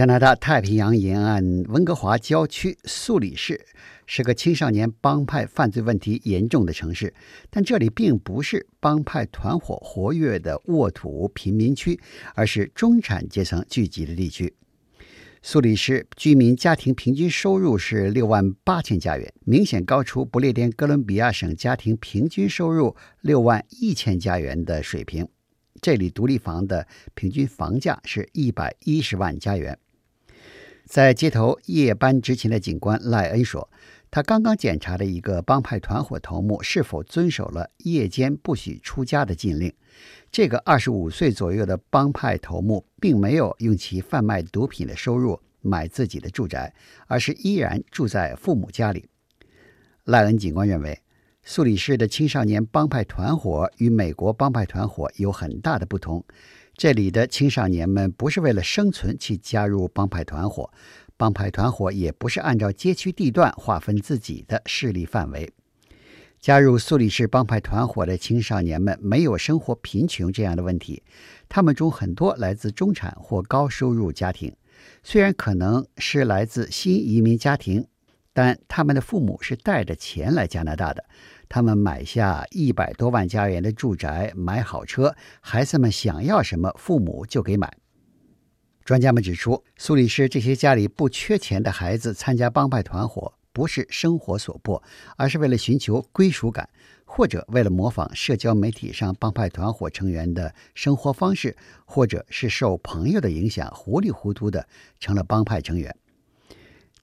[0.00, 3.66] 加拿大太平洋沿岸温哥华郊区素里市
[4.06, 7.12] 是个青少年帮派犯罪问题严重的城市，
[7.50, 12.00] 但这里并不是帮派团伙活跃的沃土贫民区，
[12.34, 14.54] 而是中产阶层聚集的地区。
[15.42, 25.28] 苏里市居民家庭平均收入是六万八千加元，明显高出不列颠哥伦比亚省家庭平均收入六万一千加元的水平。
[25.82, 29.78] 这里独立房的平均房价是一百一十万加元。
[30.90, 33.70] 在街头夜班执勤的警官赖恩说
[34.10, 39.72] ：“他刚刚检查了一个帮派团伙头目是否遵守了夜间不许出家的禁令。
[40.32, 46.74] 这个二十五岁左右的帮派头目并没有用其贩卖毒品的收入买自己的住宅，
[47.06, 49.06] 而是依然住在父母家里。”
[50.02, 51.00] 赖恩警官认为。
[51.42, 56.24] 苏里市的青少年帮派团伙与美国帮派团伙有很大的不同。
[56.76, 60.70] 这里的青少年们不是为了生存去加入帮派团伙，
[61.16, 65.50] 帮派团伙也不是按照街区地段划分自己的势力范围。
[66.38, 71.02] 加入苏里市帮派团伙的青少年们没有生活贫穷这样的问题，
[71.48, 74.54] 他们中很多来自中产或高收入家庭，
[75.02, 77.86] 虽然可能是来自新移民家庭。
[78.32, 81.04] 但他们的父母是带着钱来加拿大的，
[81.48, 87.72] 他们买下一百多万加元的住宅，买好车，孩子们想要什么，父母就给买。
[88.84, 94.82] 专家们指出，苏里市这些家里不缺钱的孩子参加帮派团伙，不是生活所迫，
[95.16, 96.68] 而是为了寻求归属感，
[97.04, 104.66] 或者为了模仿社交媒体上帮派团伙成员的生活方式，或者是受朋友的影响，糊里糊涂的
[104.98, 105.94] 成了帮派成员。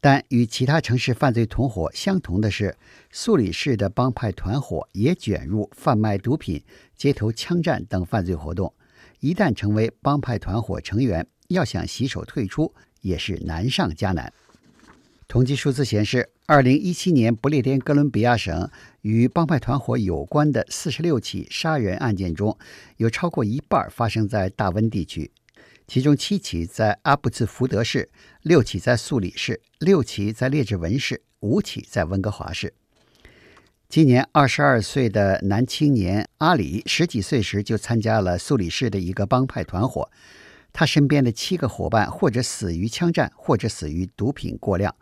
[0.00, 2.74] 但与其他城市犯罪同伙相同的是，
[3.12, 6.62] 苏里市的帮派团伙也卷入贩卖毒品、
[6.96, 8.72] 街头枪战等犯罪活动。
[9.20, 14.32] 一旦成为帮派团伙成员，要想洗手退出也是难上加难。
[15.28, 18.70] 统计数字显示，二零一七年不列颠哥伦比亚省
[19.02, 22.56] 与帮派团伙有关的四十六起杀人案件中，
[22.96, 25.30] 有超过一半发生在大温地区。
[25.92, 28.08] 其中七起在阿布兹福德市，
[28.42, 32.72] 六起在素里市，六起在列治文市，五起在温哥华市。
[33.88, 40.08] 今年二十二岁的男青年阿里，十几岁时就参加了素里市的一个帮派团伙。
[40.72, 44.94] 他身边的七个伙伴，或者死于枪战，或者死于毒品过量。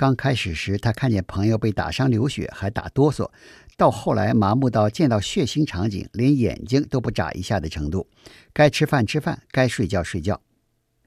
[0.00, 3.28] 刚开始时，他看见朋友被打伤流血，还打哆嗦；
[3.76, 8.06] 到后来，麻木到见到血腥场景连眼睛都不眨一下的程度。
[8.54, 10.40] 该吃饭吃饭，该睡觉睡觉。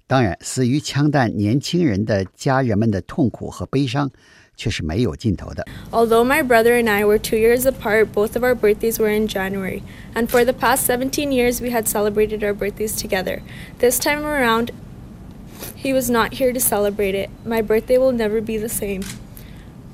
[0.06, 4.12] 当然，死于枪弹年轻人的家人们的痛苦和悲伤
[4.56, 5.66] 却是没有尽头的。
[5.90, 9.82] Although my brother and I were two years apart, both of our birthdays were in January,
[10.14, 13.40] and for the past 17 years we had celebrated our birthdays together.
[13.80, 14.70] This time around,
[15.75, 17.31] he was not here to celebrate it.
[17.45, 19.03] My birthday will never be the same.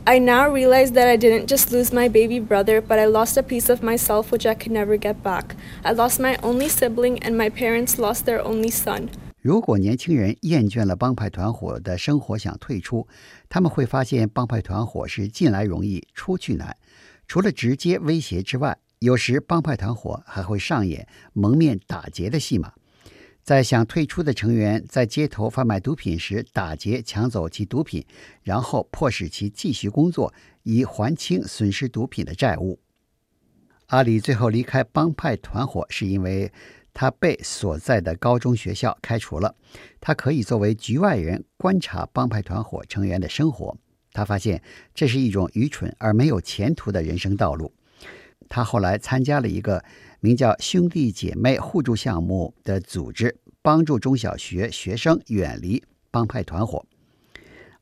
[0.06, 3.42] I now realize that I didn't just lose my baby brother, but I lost a
[3.42, 5.56] piece of myself which I could never get back.
[5.82, 9.08] I lost my only sibling, and my parents lost their only son.
[9.40, 13.06] 如果年轻人厌倦了帮派团伙的生活，想退出，
[13.48, 16.76] 他们会发现帮派团伙是进来容易出去难。
[17.26, 22.72] 除了直接威胁之外，有时帮派团伙还会上演蒙面打劫的戏码。
[23.49, 28.05] 在想退出的成员在街头贩卖毒品时，打劫抢走其毒品，
[28.43, 32.79] 然后迫使其继续工作，以还清损失毒品的债务。
[33.87, 36.51] 阿里最后离开帮派团伙，是因为
[36.93, 39.55] 他被所在的高中学校开除了。
[39.99, 43.75] 他可以作为局外人观察帮派团伙成员的生活。
[44.13, 44.61] 他发现
[44.93, 47.73] 这是一种愚蠢而没有前途的人生道路。
[48.49, 49.85] 他后来参加了一个。
[50.21, 56.85] 名叫“兄弟姐妹互助项目”的组织，帮助中小学学生远离帮派团伙。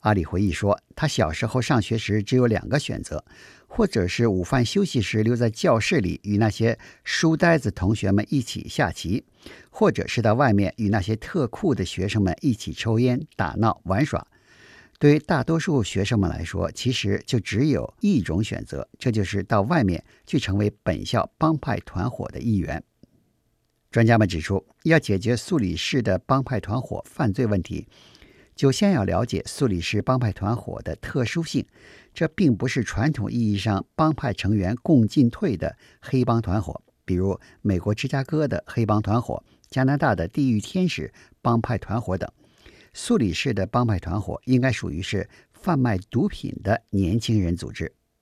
[0.01, 3.25] 阿里回忆说，他小时候上学时只有两个选择：
[3.65, 9.25] 或者是午饭休息时留在教室里与那些书呆子同学们一起下棋，
[9.71, 14.27] 或者是到外面与那些特酷的学生们一起抽烟、打闹、玩耍。
[14.99, 22.83] 对于大多数学生们来说，其实就只有一种选择，这就是到外面去成为本校帮派团伙的一员。
[23.91, 27.87] 专家们指出，要解决苏里市的帮派团伙犯罪问题，
[28.55, 31.65] 就先要了解苏里市帮派团伙的特殊性。
[32.11, 41.13] 这并不是传统意义上帮派成员共进退的黑帮团伙，比如美国芝加哥的黑帮团伙、加拿大的地狱天使
[41.43, 42.27] 帮派团伙等。
[42.99, 47.93] 苏里市的帮派团伙应该属于是贩卖毒品的年轻人组织。